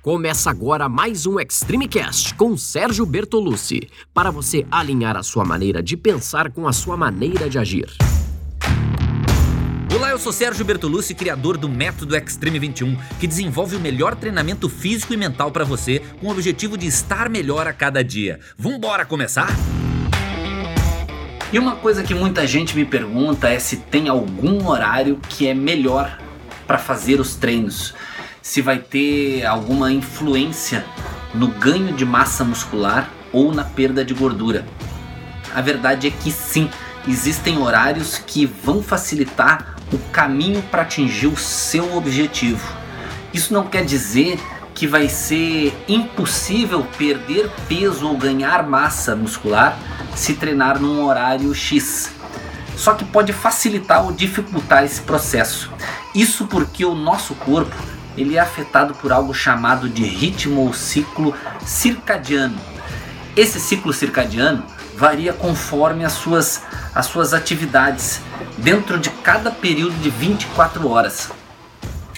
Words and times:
Começa 0.00 0.48
agora 0.48 0.88
mais 0.88 1.26
um 1.26 1.40
Extreme 1.40 1.88
Cast 1.88 2.32
com 2.34 2.56
Sérgio 2.56 3.04
Bertolucci, 3.04 3.90
para 4.14 4.30
você 4.30 4.64
alinhar 4.70 5.16
a 5.16 5.24
sua 5.24 5.44
maneira 5.44 5.82
de 5.82 5.96
pensar 5.96 6.52
com 6.52 6.68
a 6.68 6.72
sua 6.72 6.96
maneira 6.96 7.50
de 7.50 7.58
agir. 7.58 7.88
Olá, 9.92 10.10
eu 10.10 10.18
sou 10.20 10.32
Sérgio 10.32 10.64
Bertolucci, 10.64 11.16
criador 11.16 11.56
do 11.56 11.68
Método 11.68 12.14
Extreme 12.14 12.60
21, 12.60 12.96
que 13.18 13.26
desenvolve 13.26 13.74
o 13.74 13.80
melhor 13.80 14.14
treinamento 14.14 14.68
físico 14.68 15.14
e 15.14 15.16
mental 15.16 15.50
para 15.50 15.64
você, 15.64 16.00
com 16.20 16.28
o 16.28 16.30
objetivo 16.30 16.78
de 16.78 16.86
estar 16.86 17.28
melhor 17.28 17.66
a 17.66 17.72
cada 17.72 18.02
dia. 18.04 18.38
Vambora 18.56 19.04
começar? 19.04 19.50
E 21.52 21.58
uma 21.58 21.74
coisa 21.74 22.04
que 22.04 22.14
muita 22.14 22.46
gente 22.46 22.76
me 22.76 22.84
pergunta 22.84 23.48
é 23.48 23.58
se 23.58 23.78
tem 23.78 24.08
algum 24.08 24.68
horário 24.68 25.18
que 25.28 25.48
é 25.48 25.54
melhor 25.54 26.20
para 26.68 26.78
fazer 26.78 27.18
os 27.18 27.34
treinos 27.34 27.94
se 28.48 28.62
vai 28.62 28.78
ter 28.78 29.44
alguma 29.44 29.92
influência 29.92 30.82
no 31.34 31.48
ganho 31.48 31.92
de 31.92 32.02
massa 32.06 32.42
muscular 32.42 33.10
ou 33.30 33.52
na 33.52 33.62
perda 33.62 34.02
de 34.02 34.14
gordura. 34.14 34.64
A 35.54 35.60
verdade 35.60 36.06
é 36.06 36.10
que 36.10 36.32
sim, 36.32 36.70
existem 37.06 37.58
horários 37.58 38.16
que 38.16 38.46
vão 38.46 38.82
facilitar 38.82 39.76
o 39.92 39.98
caminho 40.10 40.62
para 40.62 40.80
atingir 40.80 41.26
o 41.26 41.36
seu 41.36 41.94
objetivo. 41.94 42.66
Isso 43.34 43.52
não 43.52 43.66
quer 43.66 43.84
dizer 43.84 44.40
que 44.74 44.86
vai 44.86 45.10
ser 45.10 45.76
impossível 45.86 46.86
perder 46.96 47.50
peso 47.68 48.08
ou 48.08 48.16
ganhar 48.16 48.66
massa 48.66 49.14
muscular 49.14 49.78
se 50.16 50.32
treinar 50.32 50.80
num 50.80 51.04
horário 51.04 51.54
X. 51.54 52.10
Só 52.74 52.94
que 52.94 53.04
pode 53.04 53.30
facilitar 53.30 54.06
ou 54.06 54.10
dificultar 54.10 54.84
esse 54.84 55.02
processo. 55.02 55.70
Isso 56.14 56.46
porque 56.46 56.82
o 56.82 56.94
nosso 56.94 57.34
corpo 57.34 57.76
ele 58.18 58.36
é 58.36 58.40
afetado 58.40 58.94
por 58.94 59.12
algo 59.12 59.32
chamado 59.32 59.88
de 59.88 60.04
ritmo 60.04 60.62
ou 60.62 60.74
ciclo 60.74 61.34
circadiano. 61.64 62.58
Esse 63.36 63.60
ciclo 63.60 63.92
circadiano 63.92 64.64
varia 64.96 65.32
conforme 65.32 66.04
as 66.04 66.14
suas, 66.14 66.60
as 66.92 67.06
suas 67.06 67.32
atividades 67.32 68.20
dentro 68.58 68.98
de 68.98 69.10
cada 69.10 69.50
período 69.52 69.94
de 70.02 70.10
24 70.10 70.88
horas. 70.88 71.30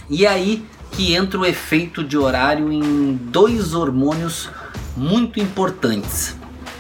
E 0.08 0.24
é 0.24 0.28
aí 0.28 0.66
que 0.92 1.14
entra 1.14 1.39
o 1.39 1.44
efeito 1.44 2.02
de 2.02 2.17
horário 2.17 2.72
em 2.72 3.14
dois 3.14 3.74
hormônios 3.74 4.48
muito 4.96 5.39
importantes: 5.39 6.34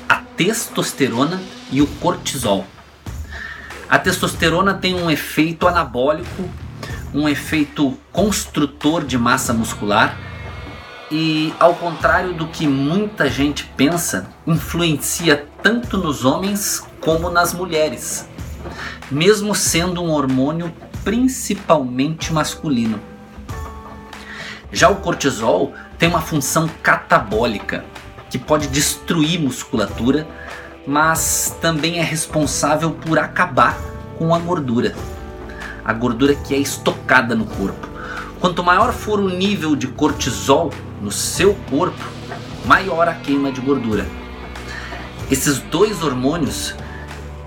a 0.08 0.16
testosterona 0.16 1.40
e 1.70 1.82
o 1.82 1.86
cortisol. 1.86 2.66
A 3.88 3.98
testosterona 3.98 4.72
tem 4.72 4.94
um 4.94 5.10
efeito 5.10 5.68
anabólico 5.68 6.48
um 7.14 7.28
efeito 7.28 7.98
construtor 8.12 9.04
de 9.04 9.18
massa 9.18 9.52
muscular 9.52 10.16
e, 11.10 11.52
ao 11.58 11.74
contrário 11.74 12.32
do 12.34 12.46
que 12.46 12.66
muita 12.66 13.28
gente 13.28 13.64
pensa, 13.76 14.28
influencia 14.46 15.46
tanto 15.62 15.98
nos 15.98 16.24
homens 16.24 16.86
como 17.00 17.28
nas 17.28 17.52
mulheres, 17.52 18.28
mesmo 19.10 19.54
sendo 19.54 20.02
um 20.02 20.10
hormônio 20.10 20.72
principalmente 21.02 22.32
masculino. 22.32 23.00
Já 24.72 24.88
o 24.88 24.96
cortisol 24.96 25.74
tem 25.98 26.08
uma 26.08 26.20
função 26.20 26.70
catabólica, 26.82 27.84
que 28.30 28.38
pode 28.38 28.68
destruir 28.68 29.40
musculatura, 29.40 30.28
mas 30.86 31.56
também 31.60 31.98
é 31.98 32.02
responsável 32.02 32.92
por 32.92 33.18
acabar 33.18 33.76
com 34.16 34.32
a 34.32 34.38
gordura 34.38 34.94
a 35.90 35.92
gordura 35.92 36.34
que 36.34 36.54
é 36.54 36.58
estocada 36.58 37.34
no 37.34 37.44
corpo. 37.44 37.88
Quanto 38.38 38.62
maior 38.62 38.92
for 38.92 39.18
o 39.18 39.28
nível 39.28 39.74
de 39.74 39.88
cortisol 39.88 40.72
no 41.02 41.10
seu 41.10 41.54
corpo, 41.68 42.02
maior 42.64 43.08
a 43.08 43.14
queima 43.14 43.50
de 43.50 43.60
gordura. 43.60 44.06
Esses 45.30 45.58
dois 45.58 46.02
hormônios 46.02 46.74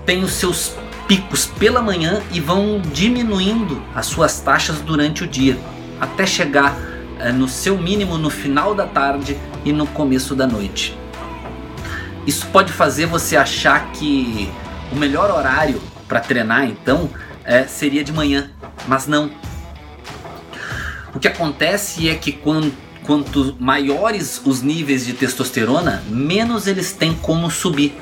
têm 0.04 0.22
os 0.22 0.32
seus 0.32 0.74
picos 1.08 1.46
pela 1.46 1.82
manhã 1.82 2.22
e 2.32 2.40
vão 2.40 2.80
diminuindo 2.92 3.82
as 3.94 4.06
suas 4.06 4.40
taxas 4.40 4.80
durante 4.80 5.24
o 5.24 5.26
dia, 5.26 5.58
até 6.00 6.26
chegar 6.26 6.76
eh, 7.18 7.32
no 7.32 7.48
seu 7.48 7.76
mínimo 7.76 8.16
no 8.18 8.30
final 8.30 8.74
da 8.74 8.86
tarde 8.86 9.36
e 9.64 9.72
no 9.72 9.86
começo 9.86 10.34
da 10.34 10.46
noite. 10.46 10.96
Isso 12.26 12.46
pode 12.48 12.72
fazer 12.72 13.06
você 13.06 13.36
achar 13.36 13.90
que 13.92 14.50
o 14.92 14.96
melhor 14.96 15.30
horário 15.30 15.80
para 16.06 16.20
treinar 16.20 16.64
então 16.64 17.10
é, 17.44 17.66
seria 17.66 18.02
de 18.02 18.12
manhã, 18.12 18.50
mas 18.86 19.06
não. 19.06 19.30
O 21.14 21.18
que 21.18 21.28
acontece 21.28 22.08
é 22.08 22.14
que 22.14 22.32
quando, 22.32 22.72
quanto 23.04 23.56
maiores 23.60 24.40
os 24.44 24.62
níveis 24.62 25.06
de 25.06 25.12
testosterona, 25.12 26.02
menos 26.08 26.66
eles 26.66 26.92
têm 26.92 27.14
como 27.14 27.50
subir, 27.50 27.94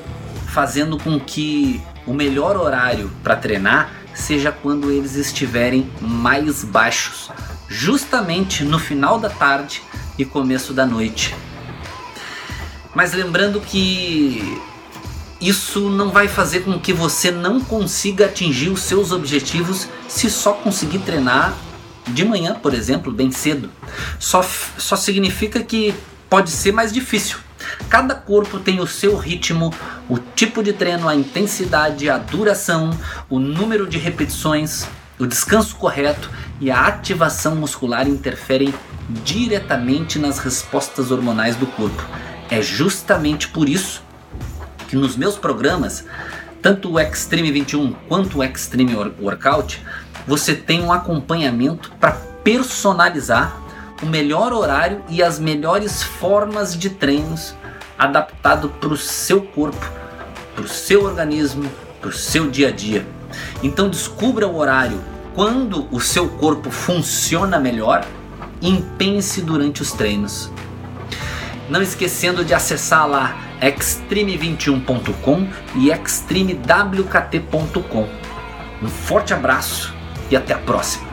fazendo 0.47 0.97
com 0.97 1.19
que 1.19 1.81
o 2.05 2.13
melhor 2.13 2.57
horário 2.57 3.11
para 3.21 3.35
treinar 3.35 3.91
seja 4.13 4.51
quando 4.51 4.91
eles 4.91 5.15
estiverem 5.15 5.89
mais 5.99 6.63
baixos, 6.63 7.29
justamente 7.67 8.63
no 8.63 8.77
final 8.77 9.19
da 9.19 9.29
tarde 9.29 9.81
e 10.17 10.23
começo 10.23 10.73
da 10.73 10.85
noite. 10.85 11.35
Mas 12.93 13.13
lembrando 13.13 13.59
que 13.59 14.61
isso 15.47 15.89
não 15.89 16.09
vai 16.09 16.27
fazer 16.27 16.61
com 16.61 16.79
que 16.79 16.93
você 16.93 17.29
não 17.29 17.59
consiga 17.59 18.25
atingir 18.25 18.69
os 18.69 18.81
seus 18.81 19.11
objetivos 19.11 19.87
se 20.07 20.29
só 20.29 20.53
conseguir 20.53 20.99
treinar 20.99 21.53
de 22.07 22.23
manhã, 22.23 22.55
por 22.55 22.73
exemplo, 22.73 23.11
bem 23.11 23.31
cedo. 23.31 23.69
Só, 24.19 24.41
só 24.77 24.95
significa 24.95 25.61
que 25.61 25.93
pode 26.29 26.49
ser 26.49 26.71
mais 26.71 26.91
difícil. 26.93 27.37
Cada 27.89 28.15
corpo 28.15 28.59
tem 28.59 28.79
o 28.79 28.87
seu 28.87 29.17
ritmo, 29.17 29.73
o 30.09 30.17
tipo 30.17 30.63
de 30.63 30.73
treino, 30.73 31.07
a 31.07 31.15
intensidade, 31.15 32.09
a 32.09 32.17
duração, 32.17 32.89
o 33.29 33.39
número 33.39 33.87
de 33.87 33.97
repetições, 33.97 34.85
o 35.19 35.25
descanso 35.25 35.75
correto 35.75 36.29
e 36.59 36.71
a 36.71 36.87
ativação 36.87 37.55
muscular 37.55 38.07
interferem 38.07 38.73
diretamente 39.23 40.19
nas 40.19 40.39
respostas 40.39 41.11
hormonais 41.11 41.55
do 41.55 41.67
corpo. 41.67 42.03
É 42.49 42.61
justamente 42.61 43.47
por 43.47 43.69
isso 43.69 44.01
que 44.93 44.97
nos 44.97 45.17
meus 45.17 45.35
programas, 45.35 46.05
tanto 46.61 46.91
o 46.91 46.99
Extreme 46.99 47.51
21 47.51 47.93
quanto 48.07 48.37
o 48.37 48.43
Extreme 48.43 48.95
Workout, 49.19 49.83
você 50.27 50.53
tem 50.53 50.83
um 50.83 50.93
acompanhamento 50.93 51.91
para 51.99 52.11
personalizar 52.43 53.59
o 54.03 54.05
melhor 54.05 54.53
horário 54.53 55.03
e 55.09 55.23
as 55.23 55.39
melhores 55.39 56.03
formas 56.03 56.77
de 56.77 56.91
treinos 56.91 57.55
adaptado 57.97 58.69
para 58.69 58.93
o 58.93 58.97
seu 58.97 59.41
corpo, 59.41 59.83
para 60.53 60.63
o 60.63 60.67
seu 60.67 61.05
organismo, 61.05 61.67
para 61.99 62.11
o 62.11 62.13
seu 62.13 62.51
dia 62.51 62.67
a 62.67 62.71
dia. 62.71 63.03
Então 63.63 63.89
descubra 63.89 64.47
o 64.47 64.55
horário 64.55 65.01
quando 65.33 65.87
o 65.91 65.99
seu 65.99 66.29
corpo 66.29 66.69
funciona 66.69 67.59
melhor 67.59 68.05
e 68.61 68.69
empenhe-se 68.69 69.41
durante 69.41 69.81
os 69.81 69.91
treinos. 69.91 70.51
Não 71.73 71.81
esquecendo 71.81 72.45
de 72.45 72.53
acessar 72.53 73.09
lá 73.09 73.35
extreme21.com 73.59 75.47
e 75.75 75.89
extremewkt.com. 75.89 78.07
Um 78.79 78.87
forte 78.87 79.33
abraço 79.33 79.91
e 80.29 80.35
até 80.35 80.53
a 80.53 80.59
próxima. 80.59 81.07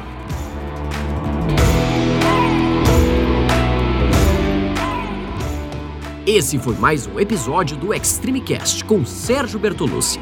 Esse 6.26 6.58
foi 6.58 6.74
mais 6.74 7.06
um 7.06 7.18
episódio 7.18 7.78
do 7.78 7.94
Extreme 7.94 8.42
Cast 8.42 8.84
com 8.84 9.06
Sérgio 9.06 9.58
Bertolucci. 9.58 10.20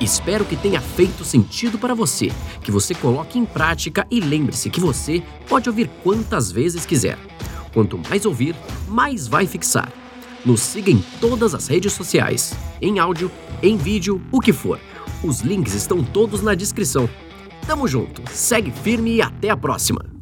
Espero 0.00 0.46
que 0.46 0.56
tenha 0.56 0.80
feito 0.80 1.26
sentido 1.26 1.78
para 1.78 1.92
você, 1.92 2.32
que 2.62 2.70
você 2.70 2.94
coloque 2.94 3.38
em 3.38 3.44
prática 3.44 4.06
e 4.10 4.18
lembre-se 4.18 4.70
que 4.70 4.80
você 4.80 5.22
pode 5.46 5.68
ouvir 5.68 5.90
quantas 6.02 6.50
vezes 6.50 6.86
quiser. 6.86 7.18
Quanto 7.74 7.98
mais 8.08 8.24
ouvir, 8.24 8.54
mais 8.88 9.26
vai 9.26 9.46
fixar. 9.46 9.92
Nos 10.46 10.60
siga 10.60 10.90
em 10.90 11.04
todas 11.20 11.54
as 11.54 11.66
redes 11.66 11.92
sociais, 11.92 12.54
em 12.80 12.98
áudio, 12.98 13.30
em 13.62 13.76
vídeo, 13.76 14.22
o 14.30 14.40
que 14.40 14.52
for. 14.52 14.78
Os 15.22 15.40
links 15.40 15.74
estão 15.74 16.04
todos 16.04 16.40
na 16.40 16.54
descrição. 16.54 17.10
Tamo 17.66 17.88
junto, 17.88 18.22
segue 18.30 18.70
firme 18.70 19.16
e 19.16 19.22
até 19.22 19.50
a 19.50 19.56
próxima! 19.56 20.13